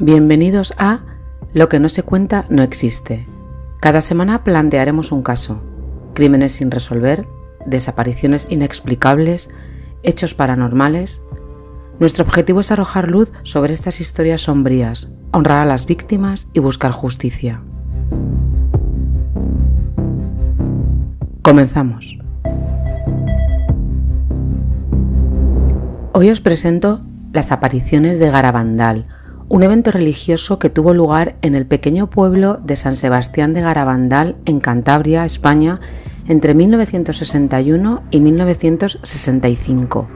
[0.00, 1.00] Bienvenidos a
[1.54, 3.26] Lo que no se cuenta no existe.
[3.80, 5.60] Cada semana plantearemos un caso,
[6.14, 7.26] crímenes sin resolver,
[7.66, 9.50] desapariciones inexplicables,
[10.04, 11.20] hechos paranormales.
[11.98, 16.92] Nuestro objetivo es arrojar luz sobre estas historias sombrías, honrar a las víctimas y buscar
[16.92, 17.60] justicia.
[21.42, 22.16] Comenzamos.
[26.12, 27.00] Hoy os presento
[27.32, 29.08] las apariciones de Garabandal,
[29.48, 34.36] un evento religioso que tuvo lugar en el pequeño pueblo de San Sebastián de Garabandal,
[34.44, 35.80] en Cantabria, España,
[36.26, 40.08] entre 1961 y 1965.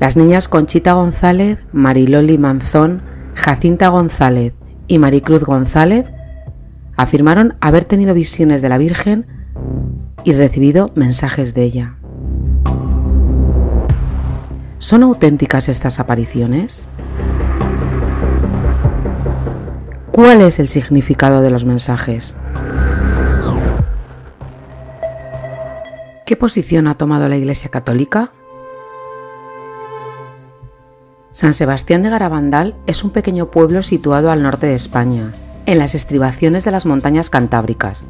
[0.00, 3.02] Las niñas Conchita González, Mariloli Manzón,
[3.34, 4.54] Jacinta González
[4.88, 6.10] y Maricruz González
[6.96, 9.26] afirmaron haber tenido visiones de la Virgen
[10.24, 11.96] y recibido mensajes de ella.
[14.78, 16.88] ¿Son auténticas estas apariciones?
[20.12, 22.36] ¿Cuál es el significado de los mensajes?
[26.26, 28.28] ¿Qué posición ha tomado la Iglesia Católica?
[31.32, 35.32] San Sebastián de Garabandal es un pequeño pueblo situado al norte de España,
[35.64, 38.04] en las estribaciones de las montañas cantábricas.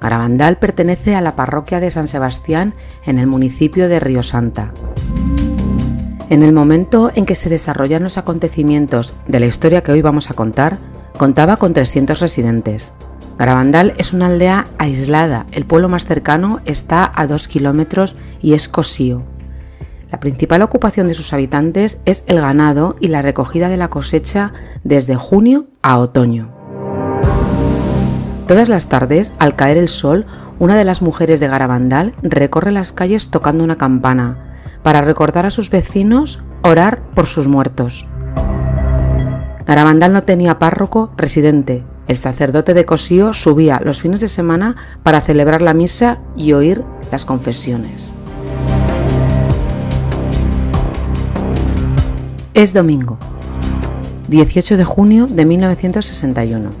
[0.00, 4.72] Garabandal pertenece a la parroquia de San Sebastián en el municipio de Río Santa.
[6.28, 10.30] En el momento en que se desarrollan los acontecimientos de la historia que hoy vamos
[10.30, 10.78] a contar,
[11.20, 12.94] Contaba con 300 residentes.
[13.36, 18.70] Garabandal es una aldea aislada, el pueblo más cercano está a 2 kilómetros y es
[18.70, 19.22] Cosío.
[20.10, 24.54] La principal ocupación de sus habitantes es el ganado y la recogida de la cosecha
[24.82, 26.54] desde junio a otoño.
[28.48, 30.24] Todas las tardes, al caer el sol,
[30.58, 35.50] una de las mujeres de Garabandal recorre las calles tocando una campana para recordar a
[35.50, 38.06] sus vecinos orar por sus muertos.
[39.70, 41.84] Garabandal no tenía párroco residente.
[42.08, 46.82] El sacerdote de Cosío subía los fines de semana para celebrar la misa y oír
[47.12, 48.16] las confesiones.
[52.52, 53.16] Es domingo,
[54.26, 56.72] 18 de junio de 1961.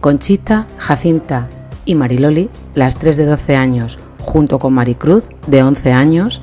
[0.00, 1.50] Conchita, Jacinta
[1.84, 6.42] y Mariloli, las tres de 12 años, junto con Maricruz, de 11 años,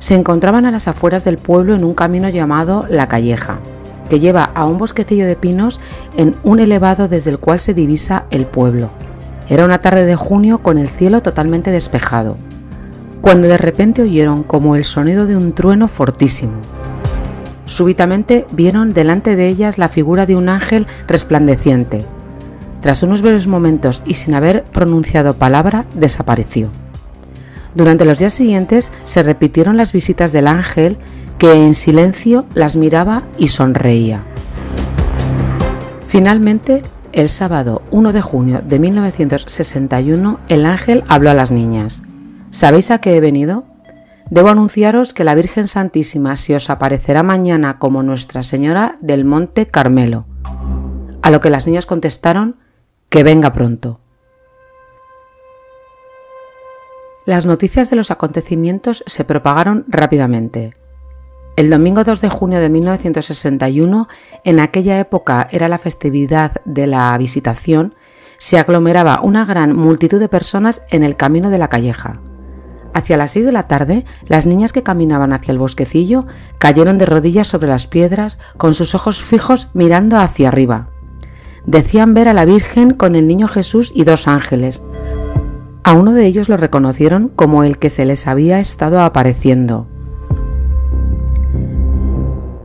[0.00, 3.60] se encontraban a las afueras del pueblo en un camino llamado La Calleja,
[4.08, 5.80] que lleva a un bosquecillo de pinos
[6.16, 8.90] en un elevado desde el cual se divisa el pueblo.
[9.48, 12.36] Era una tarde de junio con el cielo totalmente despejado,
[13.20, 16.52] cuando de repente oyeron como el sonido de un trueno fortísimo.
[17.66, 22.06] Súbitamente vieron delante de ellas la figura de un ángel resplandeciente.
[22.80, 26.70] Tras unos breves momentos y sin haber pronunciado palabra, desapareció.
[27.74, 30.96] Durante los días siguientes se repitieron las visitas del ángel
[31.38, 34.24] que en silencio las miraba y sonreía.
[36.06, 36.82] Finalmente,
[37.12, 42.02] el sábado 1 de junio de 1961, el ángel habló a las niñas.
[42.50, 43.64] ¿Sabéis a qué he venido?
[44.30, 49.68] Debo anunciaros que la Virgen Santísima se os aparecerá mañana como Nuestra Señora del Monte
[49.68, 50.26] Carmelo.
[51.22, 52.56] A lo que las niñas contestaron,
[53.08, 54.00] que venga pronto.
[57.26, 60.72] Las noticias de los acontecimientos se propagaron rápidamente.
[61.58, 64.06] El domingo 2 de junio de 1961,
[64.44, 67.96] en aquella época era la festividad de la visitación,
[68.36, 72.20] se aglomeraba una gran multitud de personas en el camino de la calleja.
[72.94, 77.06] Hacia las 6 de la tarde, las niñas que caminaban hacia el bosquecillo cayeron de
[77.06, 80.90] rodillas sobre las piedras con sus ojos fijos mirando hacia arriba.
[81.66, 84.84] Decían ver a la Virgen con el niño Jesús y dos ángeles.
[85.82, 89.88] A uno de ellos lo reconocieron como el que se les había estado apareciendo.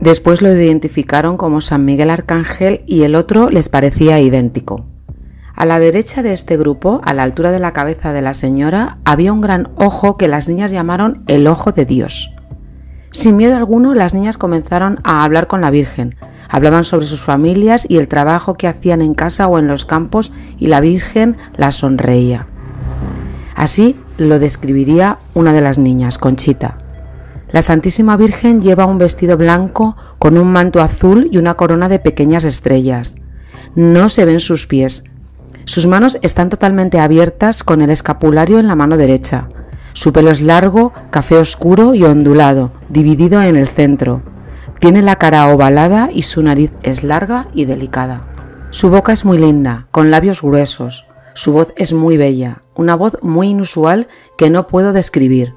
[0.04, 4.84] Después lo identificaron como San Miguel Arcángel y el otro les parecía idéntico.
[5.56, 8.98] A la derecha de este grupo, a la altura de la cabeza de la señora,
[9.06, 12.34] había un gran ojo que las niñas llamaron el ojo de Dios.
[13.12, 16.16] Sin miedo alguno, las niñas comenzaron a hablar con la Virgen.
[16.50, 20.32] Hablaban sobre sus familias y el trabajo que hacían en casa o en los campos
[20.58, 22.46] y la Virgen las sonreía.
[23.56, 26.83] Así lo describiría una de las niñas, Conchita.
[27.54, 32.00] La Santísima Virgen lleva un vestido blanco con un manto azul y una corona de
[32.00, 33.14] pequeñas estrellas.
[33.76, 35.04] No se ven sus pies.
[35.64, 39.50] Sus manos están totalmente abiertas con el escapulario en la mano derecha.
[39.92, 44.22] Su pelo es largo, café oscuro y ondulado, dividido en el centro.
[44.80, 48.24] Tiene la cara ovalada y su nariz es larga y delicada.
[48.70, 51.06] Su boca es muy linda, con labios gruesos.
[51.34, 55.54] Su voz es muy bella, una voz muy inusual que no puedo describir.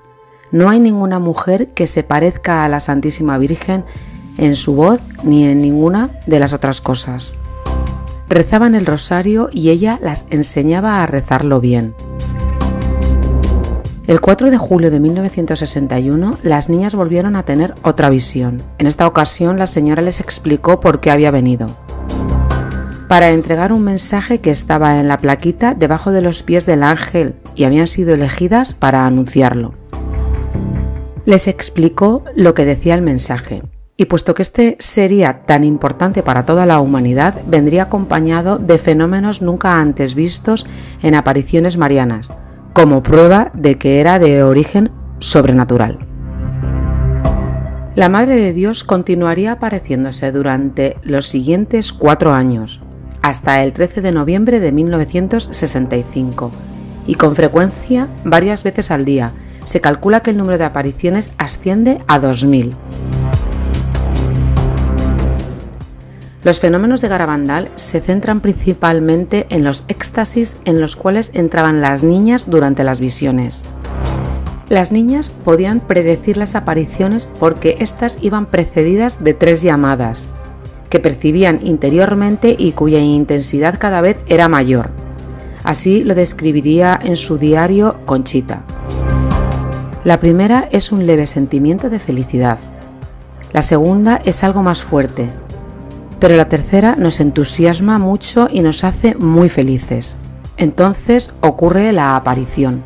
[0.51, 3.83] No hay ninguna mujer que se parezca a la Santísima Virgen
[4.37, 7.35] en su voz ni en ninguna de las otras cosas.
[8.29, 11.95] Rezaban el rosario y ella las enseñaba a rezarlo bien.
[14.05, 18.63] El 4 de julio de 1961 las niñas volvieron a tener otra visión.
[18.77, 21.75] En esta ocasión la señora les explicó por qué había venido.
[23.09, 27.35] Para entregar un mensaje que estaba en la plaquita debajo de los pies del ángel
[27.55, 29.73] y habían sido elegidas para anunciarlo.
[31.27, 33.61] Les explicó lo que decía el mensaje
[33.97, 39.41] y puesto que este sería tan importante para toda la humanidad, vendría acompañado de fenómenos
[39.41, 40.65] nunca antes vistos
[41.01, 42.31] en apariciones marianas,
[42.71, 44.89] como prueba de que era de origen
[45.19, 45.99] sobrenatural.
[47.95, 52.79] La Madre de Dios continuaría apareciéndose durante los siguientes cuatro años,
[53.21, 56.51] hasta el 13 de noviembre de 1965,
[57.05, 59.33] y con frecuencia varias veces al día.
[59.67, 62.73] Se calcula que el número de apariciones asciende a 2.000.
[66.45, 72.05] Los fenómenos de Garabandal se centran principalmente en los éxtasis en los cuales entraban las
[72.05, 73.65] niñas durante las visiones.
[74.69, 80.29] Las niñas podían predecir las apariciones porque éstas iban precedidas de tres llamadas,
[80.89, 84.91] que percibían interiormente y cuya intensidad cada vez era mayor.
[85.65, 88.63] Así lo describiría en su diario Conchita.
[90.07, 92.59] La primera es un leve sentimiento de felicidad.
[93.51, 95.29] La segunda es algo más fuerte,
[96.21, 100.15] pero la tercera nos entusiasma mucho y nos hace muy felices.
[100.55, 102.85] Entonces ocurre la aparición.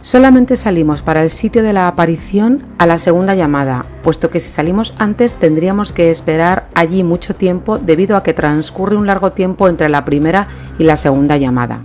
[0.00, 4.48] Solamente salimos para el sitio de la aparición a la segunda llamada, puesto que si
[4.48, 9.68] salimos antes tendríamos que esperar allí mucho tiempo debido a que transcurre un largo tiempo
[9.68, 10.48] entre la primera
[10.78, 11.84] y la segunda llamada.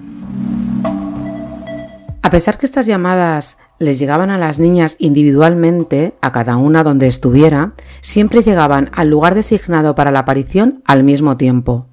[2.22, 7.08] A pesar que estas llamadas les llegaban a las niñas individualmente, a cada una donde
[7.08, 11.88] estuviera, siempre llegaban al lugar designado para la aparición al mismo tiempo.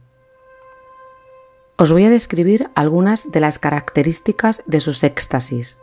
[1.77, 5.79] Os voy a describir algunas de las características de sus éxtasis.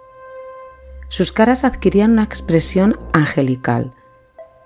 [1.08, 3.94] Sus caras adquirían una expresión angelical.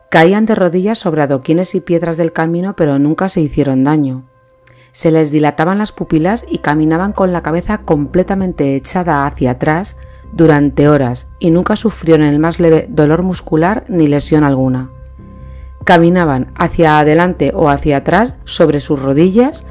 [0.09, 4.23] Caían de rodillas sobre adoquines y piedras del camino, pero nunca se hicieron daño.
[4.97, 9.95] Se les dilataban las pupilas y caminaban con la cabeza completamente echada hacia atrás,
[10.31, 14.89] durante horas y nunca sufrieron el más leve dolor muscular ni lesión alguna.
[15.83, 19.67] Caminaban hacia adelante o hacia atrás sobre sus rodillas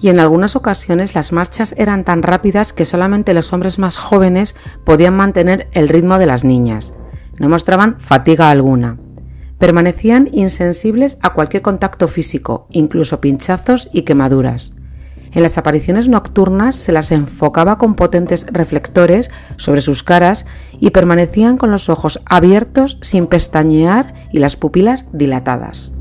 [0.00, 4.56] y en algunas ocasiones las marchas eran tan rápidas que solamente los hombres más jóvenes
[4.84, 6.94] podían mantener el ritmo de las niñas.
[7.38, 9.01] No mostraban fatiga alguna.
[9.62, 14.72] Permanecían insensibles a cualquier contacto físico, incluso pinchazos y quemaduras.
[15.30, 20.46] En las apariciones nocturnas se las enfocaba con potentes reflectores sobre sus caras
[20.80, 25.92] y permanecían con los ojos abiertos sin pestañear y las pupilas dilatadas.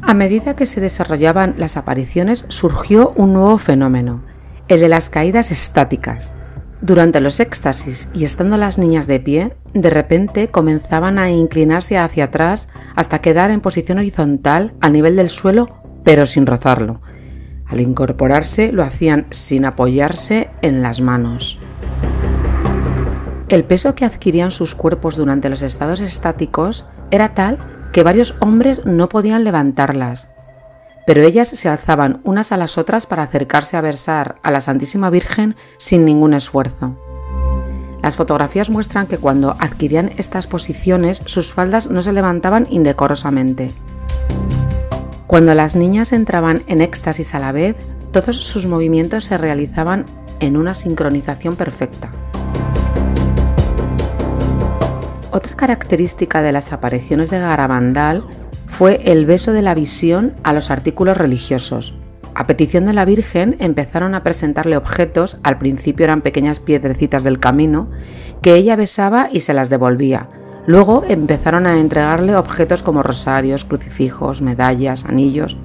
[0.00, 4.22] A medida que se desarrollaban las apariciones surgió un nuevo fenómeno,
[4.68, 6.32] el de las caídas estáticas.
[6.80, 12.24] Durante los éxtasis y estando las niñas de pie, de repente comenzaban a inclinarse hacia
[12.24, 17.00] atrás hasta quedar en posición horizontal al nivel del suelo, pero sin rozarlo,
[17.66, 21.58] al incorporarse lo hacían sin apoyarse en las manos.
[23.48, 27.58] El peso que adquirían sus cuerpos durante los estados estáticos era tal
[27.92, 30.33] que varios hombres no podían levantarlas,
[31.06, 35.10] pero ellas se alzaban unas a las otras para acercarse a versar a la Santísima
[35.10, 36.96] Virgen sin ningún esfuerzo.
[38.02, 43.74] Las fotografías muestran que cuando adquirían estas posiciones sus faldas no se levantaban indecorosamente.
[45.26, 47.76] Cuando las niñas entraban en éxtasis a la vez,
[48.12, 50.06] todos sus movimientos se realizaban
[50.40, 52.12] en una sincronización perfecta.
[55.30, 58.43] Otra característica de las apariciones de Garabandal
[58.74, 61.94] fue el beso de la visión a los artículos religiosos.
[62.34, 67.38] A petición de la Virgen empezaron a presentarle objetos, al principio eran pequeñas piedrecitas del
[67.38, 67.88] camino,
[68.42, 70.28] que ella besaba y se las devolvía,
[70.66, 75.58] Luego empezaron a entregarle objetos como rosarios, crucifijos, medallas, anillos.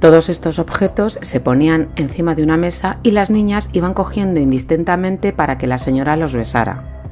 [0.00, 5.32] Todos estos objetos se ponían encima de una mesa y las niñas iban cogiendo indistintamente
[5.32, 7.04] para que la señora los besara.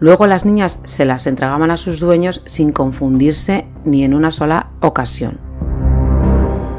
[0.00, 4.68] Luego las niñas se las entregaban a sus dueños sin confundirse ni en una sola
[4.80, 5.38] ocasión.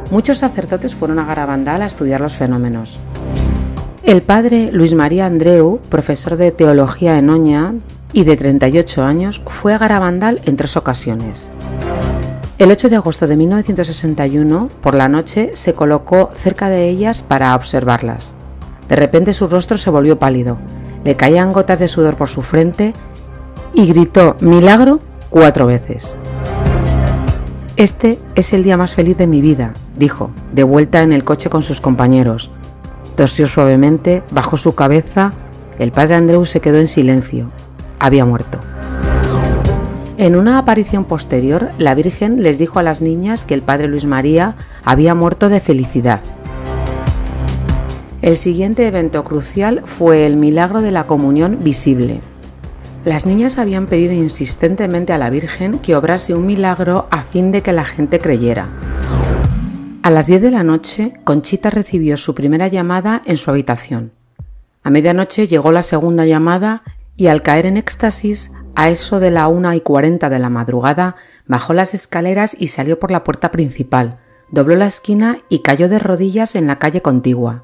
[0.09, 2.99] Muchos sacerdotes fueron a Garabandal a estudiar los fenómenos.
[4.03, 7.75] El padre Luis María Andreu, profesor de teología en Oña,
[8.13, 11.49] y de 38 años fue a Garabandal en tres ocasiones.
[12.57, 17.55] El 8 de agosto de 1961, por la noche, se colocó cerca de ellas para
[17.55, 18.33] observarlas.
[18.87, 20.57] De repente su rostro se volvió pálido,
[21.03, 22.93] le caían gotas de sudor por su frente
[23.73, 26.17] y gritó milagro cuatro veces.
[27.81, 31.49] Este es el día más feliz de mi vida, dijo, de vuelta en el coche
[31.49, 32.51] con sus compañeros.
[33.15, 35.33] Tosió suavemente, bajó su cabeza,
[35.79, 37.49] el padre Andreu se quedó en silencio.
[37.97, 38.59] Había muerto.
[40.19, 44.05] En una aparición posterior, la Virgen les dijo a las niñas que el padre Luis
[44.05, 46.21] María había muerto de felicidad.
[48.21, 52.21] El siguiente evento crucial fue el milagro de la comunión visible.
[53.03, 57.63] Las niñas habían pedido insistentemente a la Virgen que obrase un milagro a fin de
[57.63, 58.69] que la gente creyera.
[60.03, 64.11] A las 10 de la noche, Conchita recibió su primera llamada en su habitación.
[64.83, 66.83] A medianoche llegó la segunda llamada
[67.15, 71.15] y al caer en éxtasis, a eso de la una y cuarenta de la madrugada,
[71.47, 74.19] bajó las escaleras y salió por la puerta principal,
[74.51, 77.63] dobló la esquina y cayó de rodillas en la calle contigua.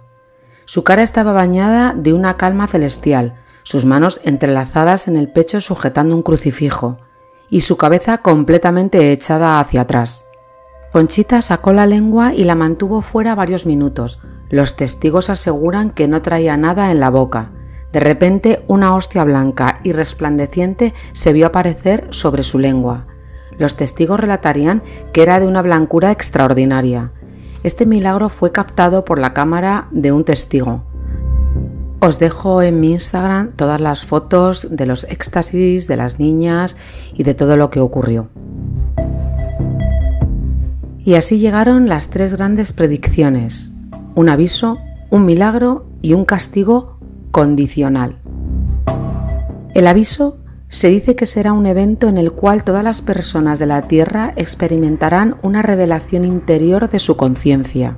[0.66, 3.36] Su cara estaba bañada de una calma celestial,
[3.68, 7.00] sus manos entrelazadas en el pecho sujetando un crucifijo,
[7.50, 10.24] y su cabeza completamente echada hacia atrás.
[10.94, 14.22] Conchita sacó la lengua y la mantuvo fuera varios minutos.
[14.50, 17.52] Los testigos aseguran que no traía nada en la boca.
[17.92, 23.08] De repente una hostia blanca y resplandeciente se vio aparecer sobre su lengua.
[23.58, 24.82] Los testigos relatarían
[25.12, 27.12] que era de una blancura extraordinaria.
[27.64, 30.86] Este milagro fue captado por la cámara de un testigo.
[32.00, 36.78] Os dejo en mi Instagram todas las fotos de los éxtasis de las niñas
[37.16, 38.30] y de todo lo que ocurrió.
[41.04, 43.72] Y así llegaron las tres grandes predicciones,
[44.14, 44.78] un aviso,
[45.10, 47.00] un milagro y un castigo
[47.32, 48.20] condicional.
[49.74, 50.38] El aviso
[50.68, 54.34] se dice que será un evento en el cual todas las personas de la Tierra
[54.36, 57.98] experimentarán una revelación interior de su conciencia.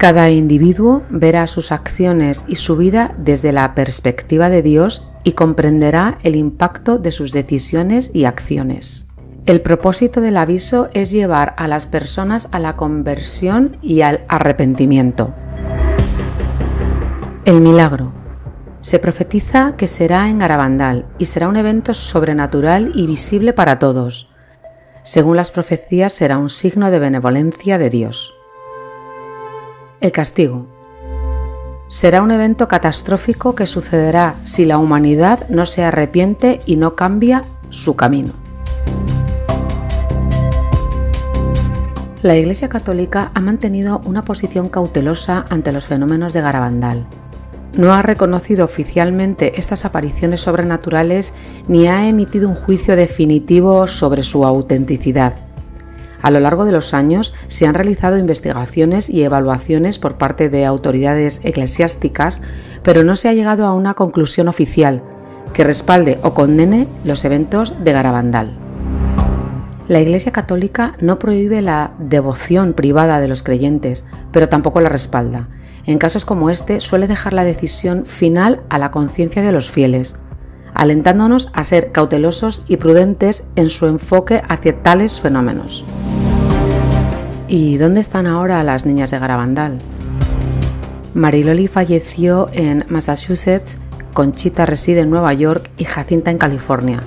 [0.00, 6.16] Cada individuo verá sus acciones y su vida desde la perspectiva de Dios y comprenderá
[6.22, 9.08] el impacto de sus decisiones y acciones.
[9.44, 15.34] El propósito del aviso es llevar a las personas a la conversión y al arrepentimiento.
[17.44, 18.14] El milagro.
[18.80, 24.30] Se profetiza que será en Garabandal y será un evento sobrenatural y visible para todos.
[25.02, 28.39] Según las profecías será un signo de benevolencia de Dios.
[30.00, 30.66] El castigo.
[31.88, 37.44] Será un evento catastrófico que sucederá si la humanidad no se arrepiente y no cambia
[37.68, 38.32] su camino.
[42.22, 47.06] La Iglesia Católica ha mantenido una posición cautelosa ante los fenómenos de Garabandal
[47.76, 51.34] no ha reconocido oficialmente estas apariciones sobrenaturales
[51.68, 55.49] ni ha emitido un juicio definitivo sobre su autenticidad.
[56.22, 60.64] A lo largo de los años se han realizado investigaciones y evaluaciones por parte de
[60.64, 62.40] autoridades eclesiásticas,
[62.82, 65.02] pero no se ha llegado a una conclusión oficial
[65.52, 68.56] que respalde o condene los eventos de Garabandal.
[69.88, 75.48] La Iglesia Católica no prohíbe la devoción privada de los creyentes, pero tampoco la respalda
[75.86, 80.16] en casos como este suele dejar la decisión final a la conciencia de los fieles,
[80.74, 85.84] alentándonos a ser cautelosos y prudentes en su enfoque hacia tales fenómenos.
[87.48, 89.80] ¿Y dónde están ahora las niñas de Garabandal?
[91.14, 93.78] Mariloli falleció en Massachusetts,
[94.14, 97.02] Conchita reside en Nueva York y Jacinta en California.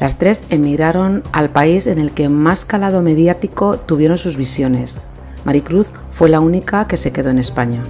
[0.00, 5.00] Las tres emigraron al país en el que más calado mediático tuvieron sus visiones.
[5.44, 7.84] Maricruz fue la única que se quedó en España.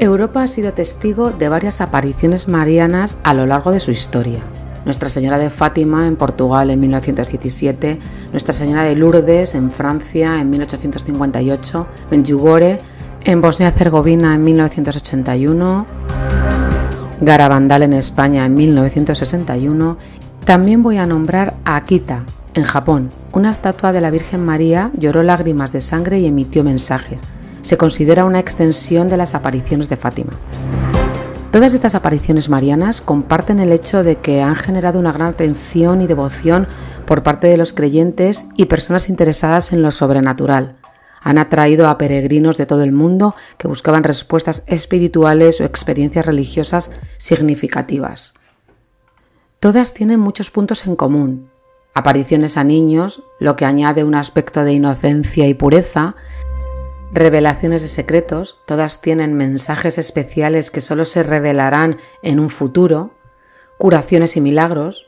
[0.00, 4.38] Europa ha sido testigo de varias apariciones marianas a lo largo de su historia.
[4.84, 7.98] Nuestra Señora de Fátima en Portugal en 1917,
[8.30, 12.80] Nuestra Señora de Lourdes en Francia en 1858, Medjugorje
[13.24, 15.86] en Bosnia-Herzegovina en 1981,
[17.20, 19.98] Garabandal en España en 1961.
[20.44, 22.24] También voy a nombrar a Akita
[22.54, 23.10] en Japón.
[23.32, 27.24] Una estatua de la Virgen María lloró lágrimas de sangre y emitió mensajes
[27.62, 30.38] se considera una extensión de las apariciones de Fátima.
[31.50, 36.06] Todas estas apariciones marianas comparten el hecho de que han generado una gran atención y
[36.06, 36.68] devoción
[37.06, 40.76] por parte de los creyentes y personas interesadas en lo sobrenatural.
[41.22, 46.90] Han atraído a peregrinos de todo el mundo que buscaban respuestas espirituales o experiencias religiosas
[47.16, 48.34] significativas.
[49.58, 51.50] Todas tienen muchos puntos en común.
[51.94, 56.14] Apariciones a niños, lo que añade un aspecto de inocencia y pureza,
[57.10, 63.12] Revelaciones de secretos, todas tienen mensajes especiales que solo se revelarán en un futuro,
[63.78, 65.06] curaciones y milagros,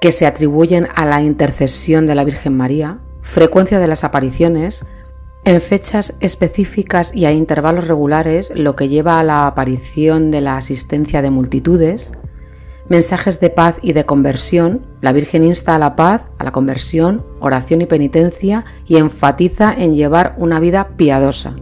[0.00, 4.86] que se atribuyen a la intercesión de la Virgen María, frecuencia de las apariciones,
[5.44, 10.56] en fechas específicas y a intervalos regulares, lo que lleva a la aparición de la
[10.56, 12.12] asistencia de multitudes,
[12.90, 17.24] mensajes de paz y de conversión, la Virgen insta a la paz, a la conversión,
[17.38, 21.54] oración y penitencia y enfatiza en llevar una vida piadosa.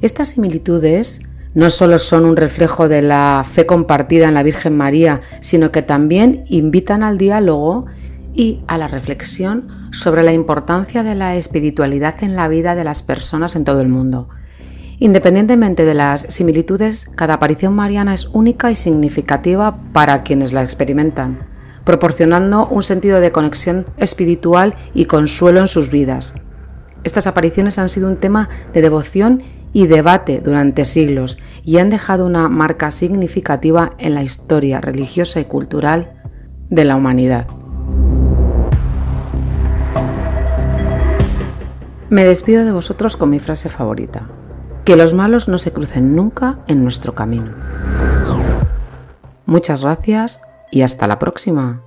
[0.00, 1.20] Estas similitudes
[1.54, 5.82] no solo son un reflejo de la fe compartida en la Virgen María, sino que
[5.82, 7.86] también invitan al diálogo
[8.32, 13.02] y a la reflexión sobre la importancia de la espiritualidad en la vida de las
[13.02, 14.28] personas en todo el mundo.
[15.02, 21.48] Independientemente de las similitudes, cada aparición mariana es única y significativa para quienes la experimentan,
[21.84, 26.34] proporcionando un sentido de conexión espiritual y consuelo en sus vidas.
[27.02, 29.42] Estas apariciones han sido un tema de devoción
[29.72, 35.46] y debate durante siglos y han dejado una marca significativa en la historia religiosa y
[35.46, 36.12] cultural
[36.68, 37.46] de la humanidad.
[42.10, 44.28] Me despido de vosotros con mi frase favorita.
[44.84, 47.52] Que los malos no se crucen nunca en nuestro camino.
[49.46, 51.82] Muchas gracias y hasta la próxima.